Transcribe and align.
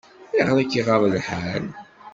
Ayɣer 0.35 0.57
i 0.59 0.65
k-iɣaḍ 0.65 1.03
lḥal? 1.13 1.65